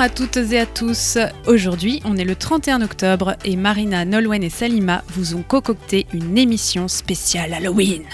[0.00, 1.18] À toutes et à tous.
[1.46, 6.38] Aujourd'hui, on est le 31 octobre et Marina, Nolwenn et Salima vous ont concocté une
[6.38, 8.04] émission spéciale Halloween.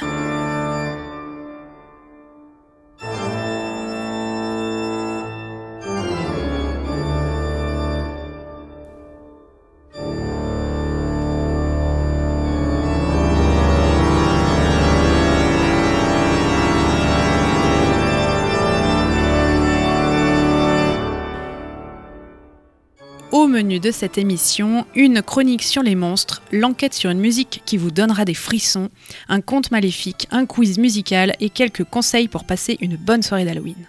[23.57, 27.91] Menu de cette émission, une chronique sur les monstres, l'enquête sur une musique qui vous
[27.91, 28.91] donnera des frissons,
[29.31, 33.87] un conte maléfique, un quiz musical et quelques conseils pour passer une bonne soirée d'Halloween.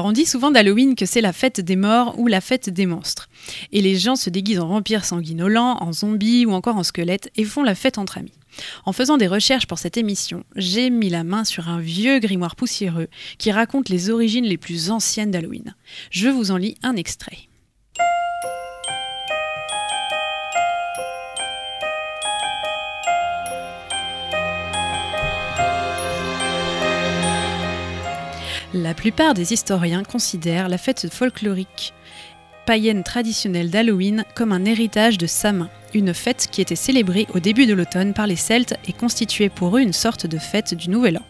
[0.00, 2.86] Alors on dit souvent d'Halloween que c'est la fête des morts ou la fête des
[2.86, 3.28] monstres.
[3.70, 7.44] Et les gens se déguisent en vampires sanguinolents, en zombies ou encore en squelettes et
[7.44, 8.32] font la fête entre amis.
[8.86, 12.56] En faisant des recherches pour cette émission, j'ai mis la main sur un vieux grimoire
[12.56, 15.74] poussiéreux qui raconte les origines les plus anciennes d'Halloween.
[16.10, 17.50] Je vous en lis un extrait.
[28.72, 31.92] La plupart des historiens considèrent la fête folklorique
[32.66, 37.66] païenne traditionnelle d'Halloween comme un héritage de Samin, une fête qui était célébrée au début
[37.66, 41.18] de l'automne par les Celtes et constituait pour eux une sorte de fête du Nouvel
[41.18, 41.26] An.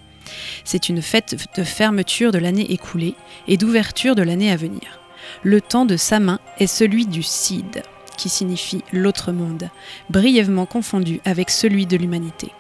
[0.65, 3.15] C'est une fête de fermeture de l'année écoulée
[3.49, 5.01] et d'ouverture de l'année à venir.
[5.43, 7.83] Le temps de Samin est celui du Cid,
[8.19, 9.71] qui signifie l'autre monde,
[10.11, 12.53] brièvement confondu avec celui de l'humanité.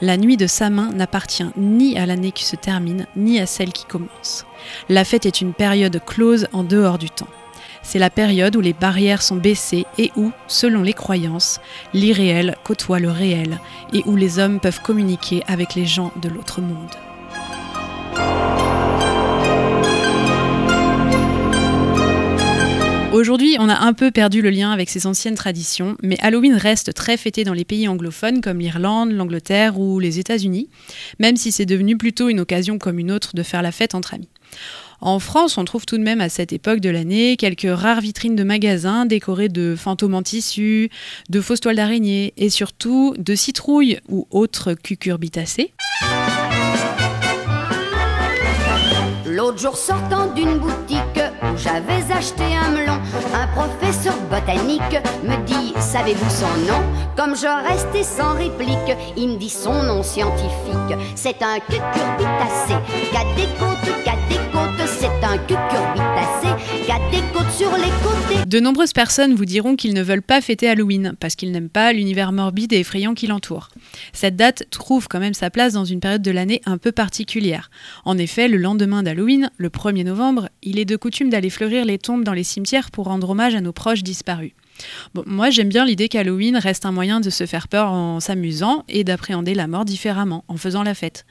[0.00, 3.84] La nuit de Samin n'appartient ni à l'année qui se termine, ni à celle qui
[3.84, 4.46] commence.
[4.88, 7.28] La fête est une période close en dehors du temps.
[7.82, 11.60] C'est la période où les barrières sont baissées et où, selon les croyances,
[11.94, 13.58] l'irréel côtoie le réel
[13.92, 16.90] et où les hommes peuvent communiquer avec les gens de l'autre monde.
[23.20, 26.94] Aujourd'hui, on a un peu perdu le lien avec ces anciennes traditions, mais Halloween reste
[26.94, 30.70] très fêté dans les pays anglophones comme l'Irlande, l'Angleterre ou les États-Unis,
[31.18, 34.14] même si c'est devenu plutôt une occasion comme une autre de faire la fête entre
[34.14, 34.30] amis.
[35.02, 38.36] En France, on trouve tout de même à cette époque de l'année quelques rares vitrines
[38.36, 40.88] de magasins décorées de fantômes en tissu,
[41.28, 45.74] de fausses toiles d'araignée et surtout de citrouilles ou autres cucurbitacées.
[49.26, 51.20] L'autre jour sortant d'une boutique
[51.62, 52.98] j'avais acheté un melon,
[53.34, 56.82] un professeur botanique me dit Savez-vous son nom?
[57.16, 60.96] Comme je restais sans réplique, il me dit son nom scientifique.
[61.14, 62.74] C'est un cucurbitacé,
[63.12, 66.09] qu'a des côtes, qu'a des côtes, c'est un cucurbitacé,
[68.46, 71.92] De nombreuses personnes vous diront qu'ils ne veulent pas fêter Halloween parce qu'ils n'aiment pas
[71.92, 73.68] l'univers morbide et effrayant qui l'entoure.
[74.12, 77.70] Cette date trouve quand même sa place dans une période de l'année un peu particulière.
[78.04, 81.98] En effet, le lendemain d'Halloween, le 1er novembre, il est de coutume d'aller fleurir les
[81.98, 84.52] tombes dans les cimetières pour rendre hommage à nos proches disparus.
[85.26, 89.04] Moi j'aime bien l'idée qu'Halloween reste un moyen de se faire peur en s'amusant et
[89.04, 91.26] d'appréhender la mort différemment, en faisant la fête.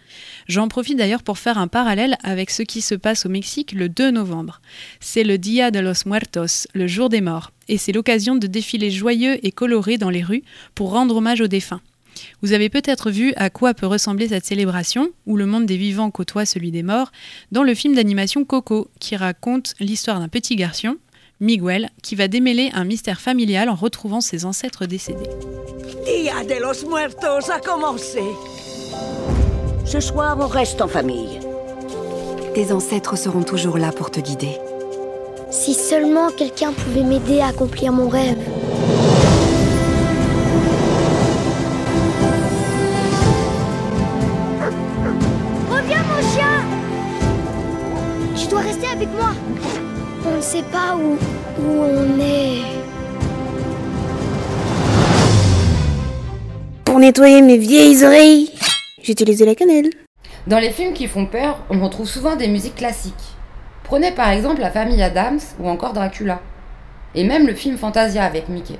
[0.47, 3.89] J'en profite d'ailleurs pour faire un parallèle avec ce qui se passe au Mexique le
[3.89, 4.61] 2 novembre.
[4.99, 8.91] C'est le Dia de los Muertos, le jour des morts, et c'est l'occasion de défiler
[8.91, 10.43] joyeux et coloré dans les rues
[10.75, 11.81] pour rendre hommage aux défunts.
[12.41, 16.11] Vous avez peut-être vu à quoi peut ressembler cette célébration, où le monde des vivants
[16.11, 17.11] côtoie celui des morts,
[17.51, 20.97] dans le film d'animation Coco, qui raconte l'histoire d'un petit garçon,
[21.41, 25.29] Miguel, qui va démêler un mystère familial en retrouvant ses ancêtres décédés.
[26.05, 28.23] Dia de los Muertos a commencé.
[29.85, 31.39] Ce soir, on reste en famille.
[32.53, 34.57] Tes ancêtres seront toujours là pour te guider.
[35.49, 38.37] Si seulement quelqu'un pouvait m'aider à accomplir mon rêve.
[50.89, 51.17] Pas où,
[51.61, 52.59] où on est.
[56.85, 58.51] pour nettoyer mes vieilles oreilles,
[59.01, 59.89] j'utilisais la cannelle.
[60.47, 63.35] Dans les films qui font peur, on retrouve souvent des musiques classiques.
[63.83, 66.41] Prenez par exemple La famille Adams ou encore Dracula.
[67.15, 68.79] Et même le film Fantasia avec Mickey.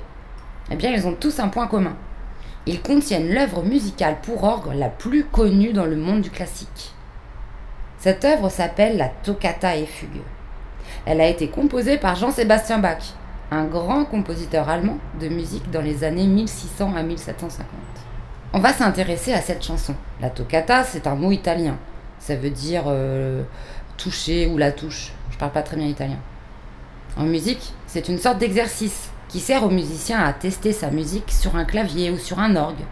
[0.70, 1.96] Eh bien, ils ont tous un point commun.
[2.66, 6.92] Ils contiennent l'œuvre musicale pour orgue la plus connue dans le monde du classique.
[7.98, 10.22] Cette œuvre s'appelle la Toccata et Fugue.
[11.06, 13.14] Elle a été composée par Jean-Sébastien Bach,
[13.50, 17.66] un grand compositeur allemand de musique dans les années 1600 à 1750.
[18.52, 19.94] On va s'intéresser à cette chanson.
[20.20, 21.78] La toccata, c'est un mot italien.
[22.18, 23.42] Ça veut dire euh,
[23.96, 25.12] toucher ou la touche.
[25.30, 26.18] Je parle pas très bien italien.
[27.16, 31.56] En musique, c'est une sorte d'exercice qui sert au musicien à tester sa musique sur
[31.56, 32.84] un clavier ou sur un orgue.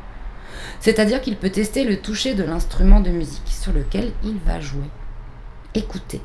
[0.80, 4.88] C'est-à-dire qu'il peut tester le toucher de l'instrument de musique sur lequel il va jouer.
[5.74, 6.20] Écoutez,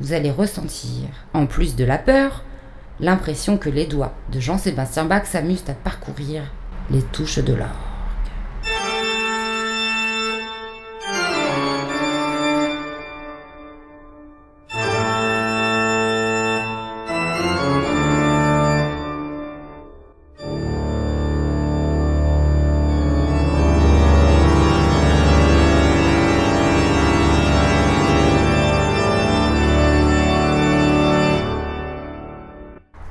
[0.00, 2.44] vous allez ressentir, en plus de la peur,
[3.00, 6.42] l'impression que les doigts de Jean-Sébastien Bach s'amusent à parcourir
[6.90, 7.85] les touches de l'or.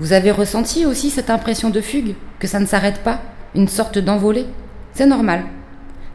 [0.05, 3.21] Vous avez ressenti aussi cette impression de fugue, que ça ne s'arrête pas,
[3.55, 4.45] une sorte d'envolée?
[4.93, 5.45] C'est normal.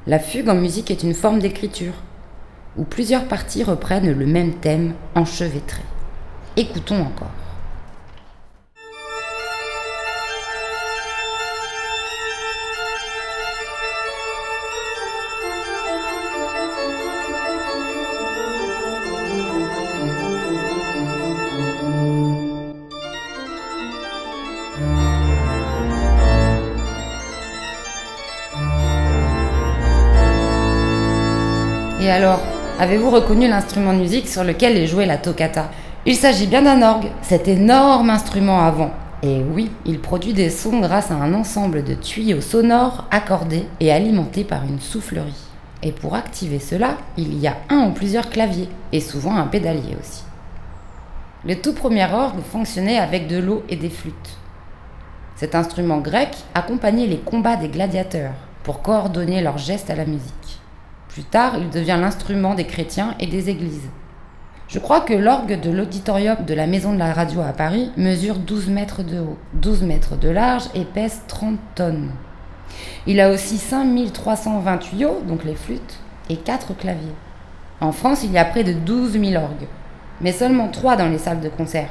[0.06, 1.94] La fugue en musique est une forme d'écriture,
[2.76, 5.82] où plusieurs parties reprennent le même thème enchevêtré.
[6.56, 7.32] Écoutons encore.
[32.10, 32.40] Alors,
[32.80, 35.70] avez-vous reconnu l'instrument de musique sur lequel est jouée la toccata?
[36.06, 38.90] Il s'agit bien d'un orgue, cet énorme instrument à vent.
[39.22, 43.92] Et oui, il produit des sons grâce à un ensemble de tuyaux sonores accordés et
[43.92, 45.46] alimentés par une soufflerie.
[45.84, 49.96] Et pour activer cela, il y a un ou plusieurs claviers, et souvent un pédalier
[50.00, 50.24] aussi.
[51.46, 54.36] Le tout premier orgue fonctionnait avec de l'eau et des flûtes.
[55.36, 58.34] Cet instrument grec accompagnait les combats des gladiateurs
[58.64, 60.34] pour coordonner leurs gestes à la musique.
[61.10, 63.90] Plus tard, il devient l'instrument des chrétiens et des églises.
[64.68, 68.36] Je crois que l'orgue de l'auditorium de la Maison de la Radio à Paris mesure
[68.36, 72.12] 12 mètres de haut, 12 mètres de large et pèse 30 tonnes.
[73.08, 75.98] Il a aussi 5320 tuyaux, donc les flûtes,
[76.28, 77.16] et 4 claviers.
[77.80, 79.66] En France, il y a près de 12 000 orgues,
[80.20, 81.90] mais seulement 3 dans les salles de concert,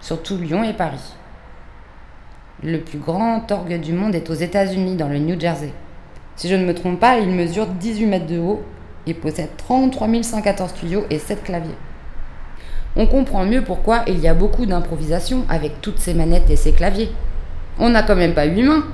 [0.00, 1.14] surtout Lyon et Paris.
[2.64, 5.72] Le plus grand orgue du monde est aux États-Unis, dans le New Jersey.
[6.36, 8.62] Si je ne me trompe pas, il mesure 18 mètres de haut
[9.06, 11.74] et possède 33 114 tuyaux et 7 claviers.
[12.94, 16.72] On comprend mieux pourquoi il y a beaucoup d'improvisation avec toutes ces manettes et ces
[16.72, 17.10] claviers.
[17.78, 18.84] On n'a quand même pas 8 mains.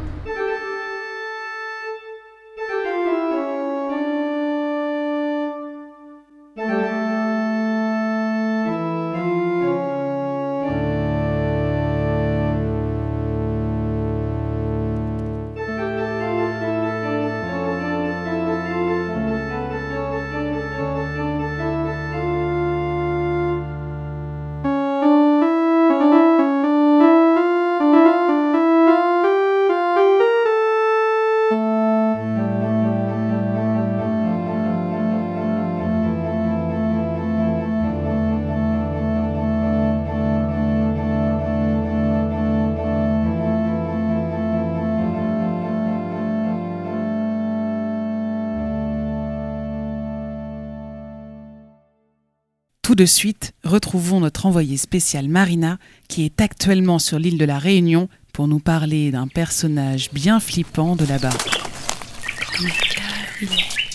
[52.82, 57.60] Tout de suite, retrouvons notre envoyée spéciale Marina, qui est actuellement sur l'île de la
[57.60, 61.30] Réunion pour nous parler d'un personnage bien flippant de là-bas.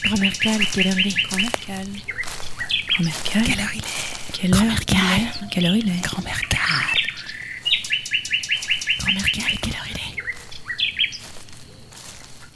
[0.05, 1.15] Grand Mercal, quelle heure il est?
[1.27, 1.87] Grand Mercal.
[2.87, 3.43] Grand Mercal.
[3.43, 4.31] Quelle heure il est?
[4.31, 5.49] Quelle heure il est?
[5.51, 6.01] Quelle heure il est?
[6.03, 6.59] Grand Mercal.
[8.99, 10.23] Grand Mercal, quelle heure il est?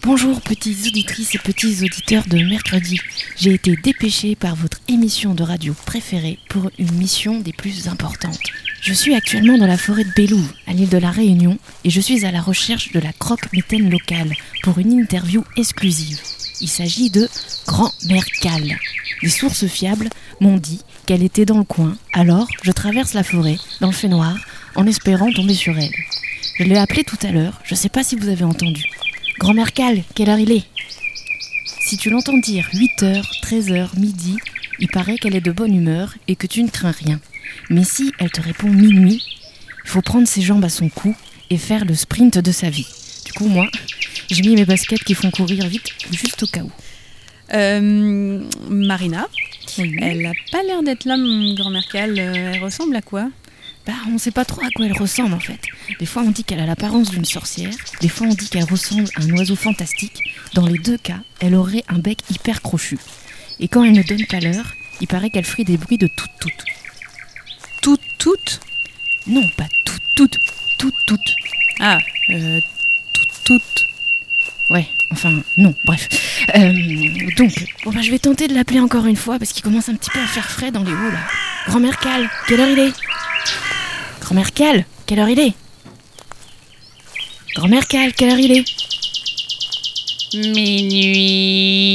[0.01, 2.97] Bonjour petites auditrices et petits auditeurs de mercredi.
[3.41, 8.37] J'ai été dépêchée par votre émission de radio préférée pour une mission des plus importantes.
[8.83, 11.99] Je suis actuellement dans la forêt de Bélou, à l'île de la Réunion, et je
[11.99, 14.31] suis à la recherche de la croque-mitaine locale
[14.61, 16.19] pour une interview exclusive.
[16.61, 17.27] Il s'agit de
[17.65, 18.77] Grand Mercal.
[19.23, 23.57] Des sources fiables m'ont dit qu'elle était dans le coin, alors je traverse la forêt,
[23.79, 24.37] dans le fait noir,
[24.75, 25.95] en espérant tomber sur elle.
[26.59, 28.83] Je l'ai appelée tout à l'heure, je ne sais pas si vous avez entendu.
[29.39, 30.65] Grand Mercal, quelle heure il est?
[31.91, 34.37] Si tu l'entends dire 8h, 13h, midi,
[34.79, 37.19] il paraît qu'elle est de bonne humeur et que tu ne crains rien.
[37.69, 39.21] Mais si elle te répond minuit,
[39.83, 41.13] il faut prendre ses jambes à son cou
[41.49, 42.87] et faire le sprint de sa vie.
[43.25, 43.67] Du coup, moi,
[44.29, 46.71] j'ai mis mes baskets qui font courir vite, juste au cas où.
[47.53, 49.27] Euh, Marina,
[49.77, 51.83] elle a pas l'air d'être là, mon grand-mère.
[51.93, 53.29] Euh, Elle ressemble à quoi?
[53.85, 55.59] Bah, on sait pas trop à quoi elle ressemble en fait.
[55.99, 59.07] Des fois, on dit qu'elle a l'apparence d'une sorcière, des fois, on dit qu'elle ressemble
[59.15, 60.19] à un oiseau fantastique.
[60.53, 62.99] Dans les deux cas, elle aurait un bec hyper crochu.
[63.59, 66.29] Et quand elle ne donne pas l'heure, il paraît qu'elle ferait des bruits de toutes,
[66.39, 66.63] toutes.
[67.81, 68.59] Toutes, toutes?
[69.27, 70.39] Non, pas toutes, toutes,
[70.77, 71.35] toutes, toutes.
[71.79, 71.97] Ah,
[72.29, 72.59] euh,
[73.13, 73.87] toutes, toutes.
[74.69, 76.07] Ouais, enfin, non, bref.
[76.55, 76.71] Euh,
[77.37, 77.51] donc,
[77.83, 80.11] bon bah, je vais tenter de l'appeler encore une fois parce qu'il commence un petit
[80.11, 81.19] peu à faire frais dans les hauts là.
[81.67, 82.93] Grand-mère Cal, quelle heure il est?
[84.31, 85.53] Grand-mère Cal, quelle heure il est?
[87.53, 88.63] Grand-mère Cal, quelle heure il est?
[90.53, 91.85] Minuit.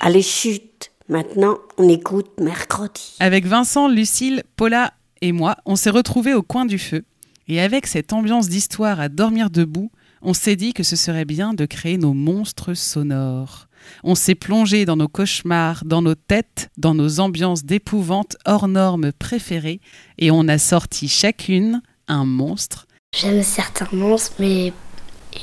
[0.00, 0.90] Allez, chute.
[1.08, 3.14] Maintenant, on écoute mercredi.
[3.20, 7.04] Avec Vincent, Lucille, Paula et moi, on s'est retrouvés au coin du feu.
[7.46, 11.54] Et avec cette ambiance d'histoire à dormir debout, on s'est dit que ce serait bien
[11.54, 13.68] de créer nos monstres sonores.
[14.02, 19.12] On s'est plongé dans nos cauchemars, dans nos têtes, dans nos ambiances d'épouvante hors normes
[19.12, 19.80] préférées,
[20.18, 22.86] et on a sorti chacune un monstre.
[23.16, 24.72] J'aime certains monstres, mais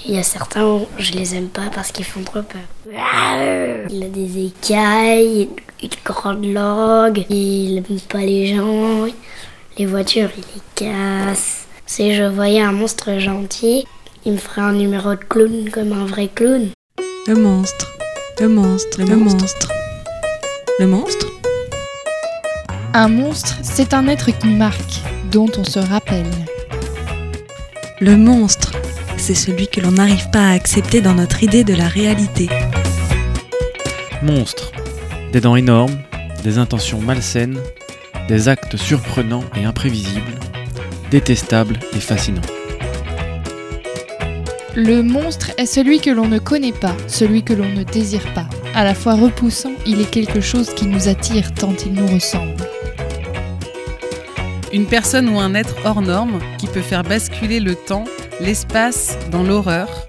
[0.06, 2.62] il y a certains où je les aime pas parce qu'ils font trop peur.
[3.90, 5.50] Il a des écailles,
[5.82, 9.06] une grande langue, il aime pas les gens,
[9.78, 11.66] les voitures, il les casse.
[11.86, 13.86] Si je voyais un monstre gentil,
[14.26, 16.70] il me ferait un numéro de clown comme un vrai clown.
[17.28, 17.91] Le monstre,
[18.42, 19.72] le monstre, le, monstre.
[20.80, 21.28] Le monstre?
[22.92, 26.26] Un monstre, c'est un être qui marque, dont on se rappelle.
[28.00, 28.74] Le monstre,
[29.16, 32.50] c'est celui que l'on n'arrive pas à accepter dans notre idée de la réalité.
[34.24, 34.72] Monstre.
[35.32, 36.02] Des dents énormes,
[36.44, 37.60] des intentions malsaines,
[38.28, 40.40] des actes surprenants et imprévisibles,
[41.12, 42.42] détestables et fascinants.
[44.76, 48.48] Le monstre est celui que l'on ne connaît pas, celui que l'on ne désire pas.
[48.74, 52.56] À la fois repoussant, il est quelque chose qui nous attire tant il nous ressemble.
[54.72, 58.06] Une personne ou un être hors norme qui peut faire basculer le temps,
[58.40, 60.08] l'espace dans l'horreur.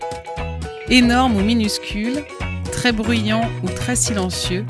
[0.89, 2.23] Énorme ou minuscule,
[2.71, 4.65] très bruyant ou très silencieux,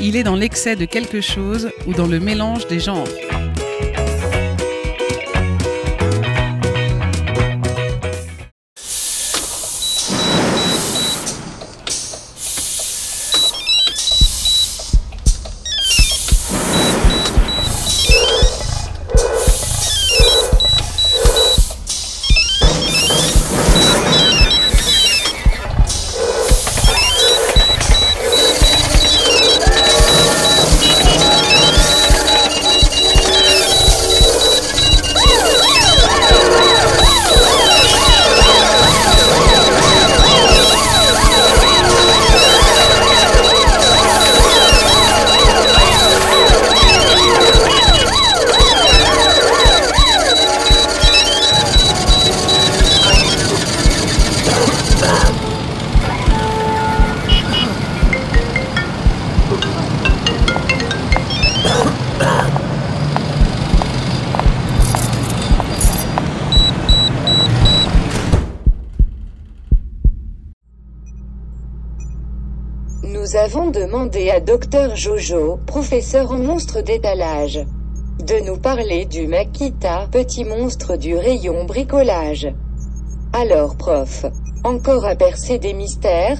[0.00, 3.04] il est dans l'excès de quelque chose ou dans le mélange des genres.
[73.34, 77.66] Nous avons demandé à Dr Jojo, professeur en monstres d'étalage,
[78.20, 82.46] de nous parler du Makita, petit monstre du rayon bricolage.
[83.32, 84.24] Alors prof,
[84.62, 86.38] encore à percer des mystères?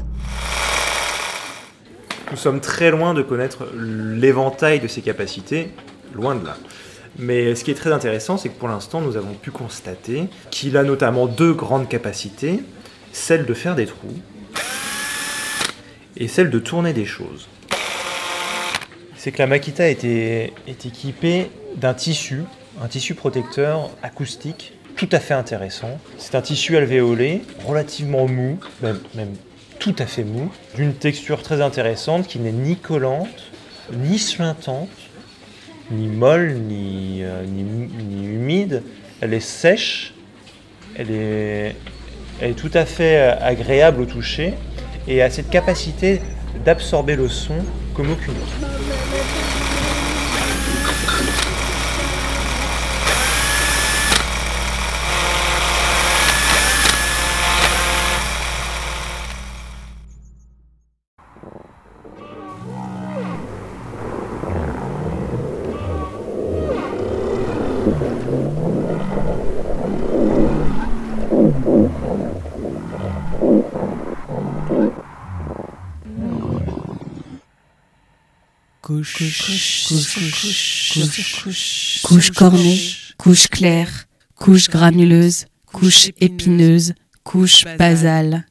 [2.30, 5.70] Nous sommes très loin de connaître l'éventail de ses capacités,
[6.14, 6.56] loin de là.
[7.18, 10.76] Mais ce qui est très intéressant, c'est que pour l'instant, nous avons pu constater qu'il
[10.76, 12.60] a notamment deux grandes capacités,
[13.12, 14.14] celle de faire des trous
[16.16, 17.48] et celle de tourner des choses.
[19.16, 22.42] C'est que la Makita était, est équipée d'un tissu,
[22.82, 25.98] un tissu protecteur acoustique tout à fait intéressant.
[26.18, 29.34] C'est un tissu alvéolé, relativement mou, même, même
[29.78, 33.50] tout à fait mou, d'une texture très intéressante qui n'est ni collante,
[33.92, 34.88] ni suintante,
[35.90, 38.82] ni molle, ni, euh, ni, ni humide.
[39.20, 40.14] Elle est sèche,
[40.96, 41.76] elle est,
[42.40, 44.54] elle est tout à fait euh, agréable au toucher
[45.06, 46.20] et a cette capacité
[46.64, 47.56] d'absorber le son
[47.94, 48.93] comme aucune autre.
[78.94, 80.14] Couche, couche, couche,
[80.94, 82.30] couche, couche, Couche.
[82.30, 82.80] Cornée,
[83.18, 88.46] couche claire, couche granuleuse, couche épineuse, couche basale.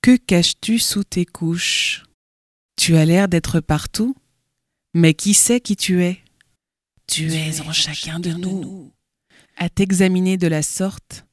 [0.00, 2.02] Que caches-tu sous tes couches?
[2.76, 4.16] Tu as l'air d'être partout,
[4.94, 6.18] mais qui sait qui tu es?
[7.06, 8.90] Tu es en chacun de nous.
[9.58, 11.26] À t'examiner de la sorte,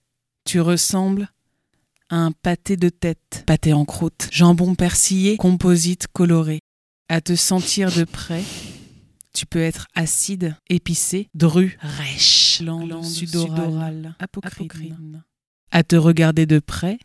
[0.44, 1.32] tu ressembles
[2.10, 6.60] à un pâté de tête, pâté en croûte, jambon persillé, composite coloré.
[7.12, 8.42] À te sentir de près,
[9.34, 15.22] tu peux être acide, épicé, dru, rêche, lande, sudorale, apocrine.
[15.72, 17.00] À te regarder de près,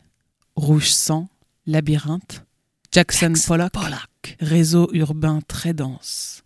[0.54, 1.28] rouge sang,
[1.66, 2.46] labyrinthe,
[2.92, 3.32] Jackson,
[3.72, 6.44] Pollock, réseau urbain très dense.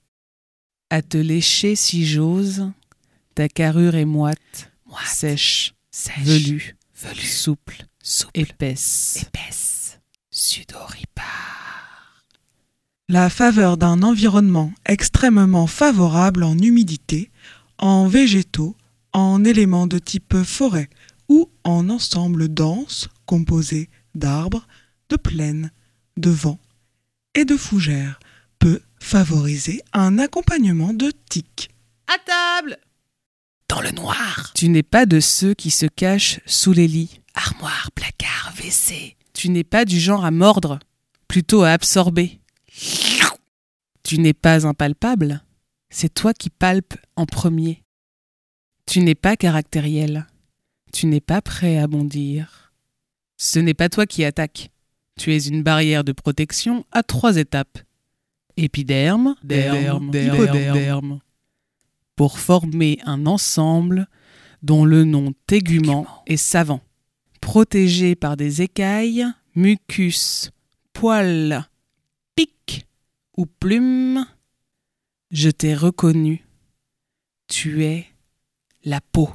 [0.88, 2.72] À te lécher si j'ose,
[3.34, 4.72] ta carrure est moite,
[5.04, 5.74] sèche,
[6.06, 6.78] velue,
[7.22, 7.84] souple,
[8.32, 10.00] épaisse, épaisse,
[10.30, 11.69] sudoripare.
[13.12, 17.32] La faveur d'un environnement extrêmement favorable en humidité,
[17.76, 18.76] en végétaux,
[19.12, 20.88] en éléments de type forêt
[21.28, 24.64] ou en ensemble dense composé d'arbres,
[25.08, 25.72] de plaines,
[26.18, 26.60] de vents
[27.34, 28.20] et de fougères
[28.60, 31.70] peut favoriser un accompagnement de tiques.
[32.06, 32.78] À table
[33.68, 34.52] Dans le noir.
[34.54, 39.16] Tu n'es pas de ceux qui se cachent sous les lits, armoires, placards, WC.
[39.32, 40.78] Tu n'es pas du genre à mordre,
[41.26, 42.40] plutôt à absorber.
[44.02, 45.42] Tu n'es pas impalpable,
[45.90, 47.84] c'est toi qui palpes en premier.
[48.86, 50.26] Tu n'es pas caractériel,
[50.92, 52.72] tu n'es pas prêt à bondir.
[53.36, 54.70] Ce n'est pas toi qui attaque,
[55.16, 57.78] tu es une barrière de protection à trois étapes.
[58.56, 61.20] Épiderme, derme, hypoderme.
[62.16, 64.08] Pour former un ensemble
[64.62, 66.80] dont le nom tégument est savant.
[67.40, 70.50] Protégé par des écailles, mucus,
[70.92, 71.69] poils,
[73.36, 74.26] ou plumes,
[75.30, 76.44] je t'ai reconnu.
[77.48, 78.06] Tu es
[78.84, 79.30] la peau.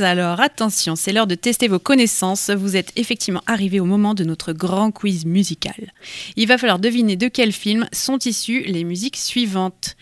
[0.00, 2.50] Alors attention, c'est l'heure de tester vos connaissances.
[2.50, 5.92] Vous êtes effectivement arrivé au moment de notre grand quiz musical.
[6.34, 9.94] Il va falloir deviner de quel film sont issues les musiques suivantes.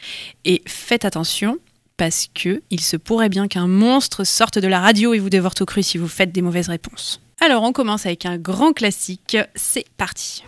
[0.46, 1.58] Et faites attention
[1.98, 5.54] parce que il se pourrait bien qu'un monstre sorte de la radio et vous dévore
[5.54, 7.20] tout cru si vous faites des mauvaises réponses.
[7.38, 9.36] Alors on commence avec un grand classique.
[9.54, 10.42] C'est parti.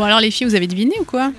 [0.00, 1.30] Bon alors les filles, vous avez deviné ou quoi?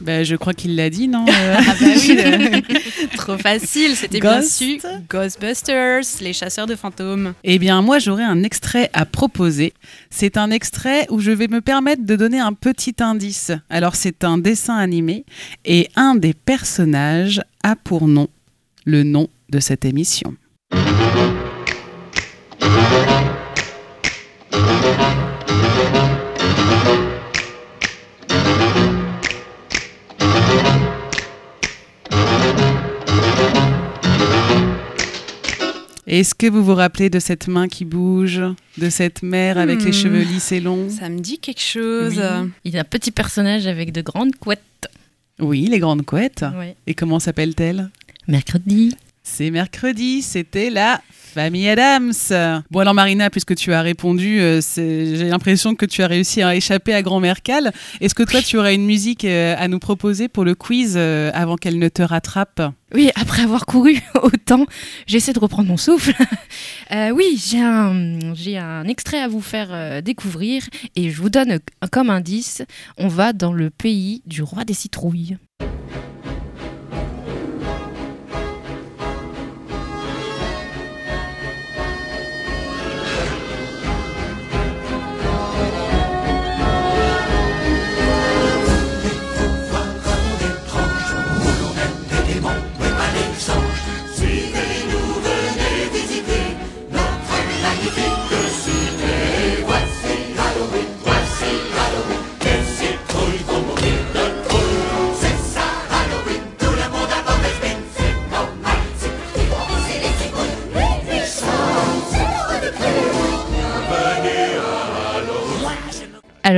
[0.00, 1.26] Ben, je crois qu'il l'a dit, non?
[1.28, 4.80] Euh Ah bah oui, le- trop facile, c'était bien su.
[5.10, 7.34] Ghostbusters, les chasseurs de fantômes.
[7.44, 9.74] Eh bien, moi, j'aurais un extrait à proposer.
[10.08, 13.52] C'est un extrait où je vais me permettre de donner un petit indice.
[13.68, 15.26] Alors, c'est un dessin animé
[15.66, 18.28] et un des personnages a pour nom
[18.86, 20.34] le nom de cette émission.
[36.12, 38.42] Est-ce que vous vous rappelez de cette main qui bouge,
[38.76, 39.94] de cette mère avec les Hmm.
[39.94, 40.90] cheveux lisses et longs?
[40.90, 42.22] Ça me dit quelque chose.
[42.64, 44.60] Il y a un petit personnage avec de grandes couettes.
[45.40, 46.44] Oui, les grandes couettes.
[46.86, 47.90] Et comment s'appelle-t-elle?
[48.28, 48.94] Mercredi.
[49.24, 52.12] C'est mercredi, c'était la famille Adams.
[52.70, 56.56] Bon alors Marina, puisque tu as répondu, euh, j'ai l'impression que tu as réussi à
[56.56, 57.72] échapper à Grand Mercal.
[58.00, 61.30] Est-ce que toi tu aurais une musique euh, à nous proposer pour le quiz euh,
[61.34, 62.60] avant qu'elle ne te rattrape?
[62.94, 64.66] Oui, après avoir couru autant,
[65.06, 66.14] j'essaie de reprendre mon souffle.
[67.14, 70.62] Oui, j'ai un, extrait à vous faire découvrir
[70.94, 71.58] et je vous donne
[71.90, 72.62] comme indice,
[72.98, 75.38] on va dans le pays du roi des citrouilles.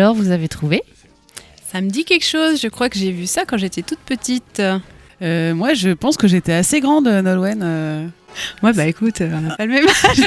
[0.05, 0.83] Alors, vous avez trouvé
[1.67, 4.61] Ça me dit quelque chose, je crois que j'ai vu ça quand j'étais toute petite.
[5.23, 8.13] Euh, moi, je pense que j'étais assez grande, Nolwenn.
[8.63, 10.21] Ouais, bah écoute, euh, on n'a pas le même âge.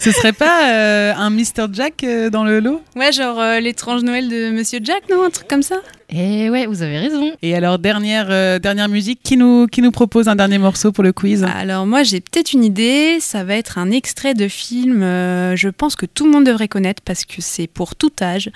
[0.00, 1.66] Ce serait pas euh, un Mr.
[1.72, 2.82] Jack euh, dans le lot?
[2.96, 5.76] Ouais, genre euh, l'étrange Noël de Monsieur Jack, non Un truc comme ça?
[6.10, 7.32] Eh ouais, vous avez raison.
[7.42, 11.04] Et alors, dernière, euh, dernière musique, qui nous, qui nous propose un dernier morceau pour
[11.04, 11.44] le quiz?
[11.44, 15.68] Alors moi j'ai peut-être une idée, ça va être un extrait de film, euh, je
[15.68, 18.50] pense que tout le monde devrait connaître parce que c'est pour tout âge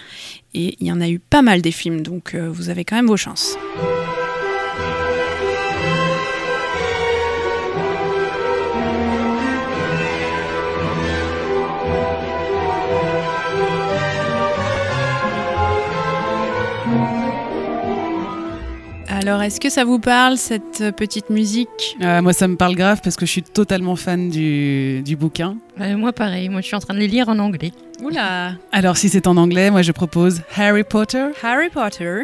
[0.55, 2.97] et il y en a eu pas mal des films, donc euh, vous avez quand
[2.97, 3.57] même vos chances.
[19.23, 21.97] Alors est-ce que ça vous parle cette euh, petite musique?
[22.03, 25.57] Euh, Moi, ça me parle grave parce que je suis totalement fan du, du bouquin.
[25.81, 27.71] Euh, moi pareil, moi je suis en train de les lire en anglais.
[28.03, 31.27] Oula Alors, si c'est en anglais, moi, je propose Harry Potter.
[31.43, 32.23] Harry Potter.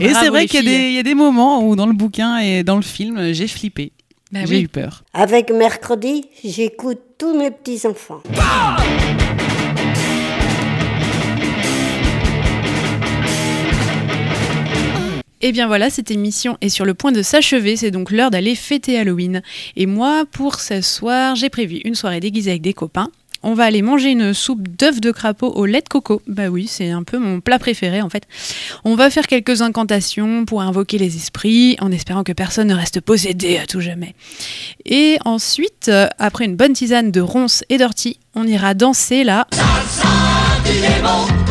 [0.00, 0.78] Et Bravo, c'est vrai qu'il y, a filles.
[0.78, 3.46] des- il y a des moments où dans le bouquin et dans le film, j'ai
[3.46, 3.92] flippé.
[4.32, 4.62] Bah j'ai oui.
[4.62, 5.04] eu peur.
[5.14, 8.22] Avec mercredi, j'écoute tous mes petits-enfants.
[15.44, 18.54] Et bien voilà, cette émission est sur le point de s'achever, c'est donc l'heure d'aller
[18.54, 19.42] fêter Halloween.
[19.74, 23.10] Et moi, pour ce soir, j'ai prévu une soirée déguisée avec des copains.
[23.42, 26.22] On va aller manger une soupe d'œufs de crapaud au lait de coco.
[26.28, 28.22] Bah oui, c'est un peu mon plat préféré en fait.
[28.84, 33.00] On va faire quelques incantations pour invoquer les esprits, en espérant que personne ne reste
[33.00, 34.14] possédé à tout jamais.
[34.84, 39.48] Et ensuite, euh, après une bonne tisane de ronces et d'ortie, on ira danser là.
[40.64, 41.41] du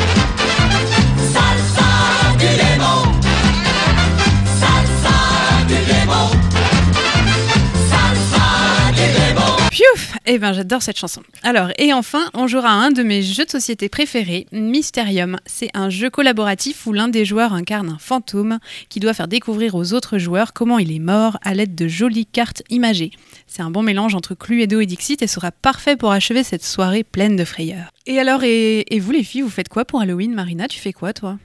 [10.33, 11.21] Eh ben j'adore cette chanson.
[11.43, 15.35] Alors, et enfin, on jouera à un de mes jeux de société préférés, Mysterium.
[15.45, 19.75] C'est un jeu collaboratif où l'un des joueurs incarne un fantôme qui doit faire découvrir
[19.75, 23.11] aux autres joueurs comment il est mort à l'aide de jolies cartes imagées.
[23.45, 27.03] C'est un bon mélange entre Cluedo et Dixit et sera parfait pour achever cette soirée
[27.03, 27.91] pleine de frayeur.
[28.05, 30.33] Et alors, et, et vous les filles, vous faites quoi pour Halloween?
[30.33, 31.39] Marina, tu fais quoi toi?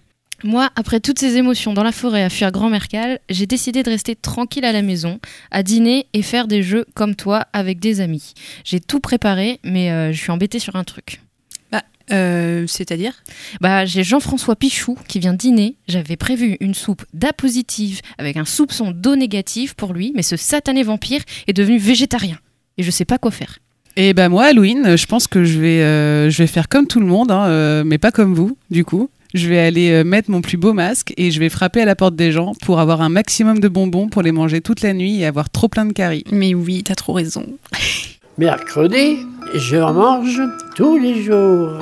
[0.44, 3.90] Moi, après toutes ces émotions dans la forêt à fuir grand Mercal, j'ai décidé de
[3.90, 5.18] rester tranquille à la maison,
[5.51, 8.35] à dîner et faire des jeux comme toi avec des amis.
[8.64, 11.22] J'ai tout préparé, mais euh, je suis embêtée sur un truc.
[11.72, 13.14] Bah, euh, c'est-à-dire?
[13.61, 15.77] Bah, j'ai Jean-François Pichou qui vient dîner.
[15.88, 20.37] J'avais prévu une soupe d'A positive avec un soupçon d'O négative pour lui, mais ce
[20.37, 22.38] satané vampire est devenu végétarien.
[22.79, 23.59] Et je sais pas quoi faire.
[23.99, 27.01] Et ben moi, Halloween, je pense que je vais, euh, je vais faire comme tout
[27.01, 29.09] le monde, hein, euh, mais pas comme vous, du coup.
[29.37, 31.94] Je vais aller euh, mettre mon plus beau masque et je vais frapper à la
[31.94, 35.20] porte des gens pour avoir un maximum de bonbons pour les manger toute la nuit
[35.20, 36.25] et avoir trop plein de caries.
[36.33, 37.44] Mais oui, t'as trop raison.
[38.38, 39.18] Mercredi,
[39.55, 40.40] je mange
[40.75, 41.79] tous les jours.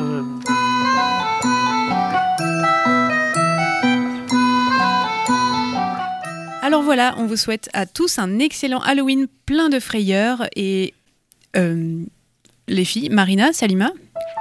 [6.63, 10.95] Alors voilà, on vous souhaite à tous un excellent Halloween plein de frayeurs et
[11.57, 12.03] euh,
[12.69, 13.91] les filles, Marina, Salima,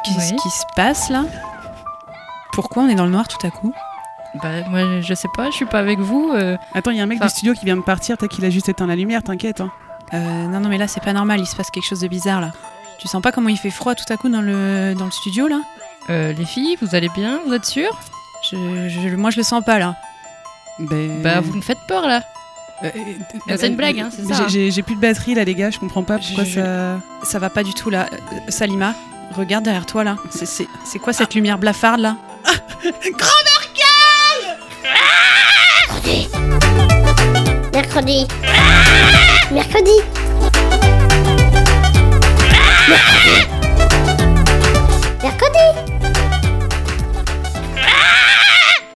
[0.05, 0.39] qu'est-ce Oui.
[0.41, 1.25] qui se passe là?
[2.53, 3.73] Pourquoi on est dans le noir tout à coup
[4.41, 6.31] Bah, moi, je sais pas, je suis pas avec vous.
[6.33, 6.57] euh.
[6.73, 8.45] Attends, il y a un mec Enfin- du studio qui vient de partir, t'as qu'il
[8.45, 9.61] a juste éteint la lumière, t'inquiète.
[9.61, 9.71] hein.
[10.13, 12.41] Euh, Non, non, mais là c'est pas normal, il se passe quelque chose de bizarre
[12.41, 12.51] là.
[12.99, 15.47] Tu sens pas comment il fait froid tout à coup dans le, dans le studio
[15.47, 15.59] là
[16.09, 17.97] Euh, les filles, vous allez bien Vous êtes sûres
[18.51, 18.55] je,
[18.89, 19.95] je- Moi je le sens pas là.
[20.79, 21.21] Ben...
[21.21, 22.21] Bah, vous me faites peur là.
[22.83, 22.89] Euh,
[23.57, 24.43] c'est une blague, hein, c'est ça.
[24.47, 26.99] J'ai- J'ai j'ai plus de batterie là, les gars, je comprends pas pourquoi Je- ça.
[27.23, 28.07] Ça va pas du tout là.
[28.11, 28.93] Euh, Salima,
[29.35, 30.17] regarde derrière toi là.
[30.29, 34.57] C'est- C'est c'est quoi cette lumière blafarde là Grand Mercaille
[35.87, 36.27] Mercredi.
[37.73, 38.27] Mercredi.
[39.51, 39.97] Mercredi.
[42.89, 43.47] Mercredi.
[45.23, 45.92] Mercredi.